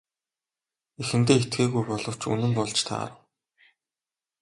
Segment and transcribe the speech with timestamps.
[1.01, 3.13] Эхэндээ итгээгүй боловч үнэн болж таарав.